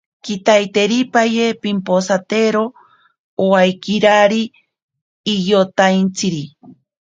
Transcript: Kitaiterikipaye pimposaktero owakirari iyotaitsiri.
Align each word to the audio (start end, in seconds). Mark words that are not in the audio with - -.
Kitaiterikipaye 0.23 1.45
pimposaktero 1.61 2.63
owakirari 3.43 4.43
iyotaitsiri. 5.33 6.43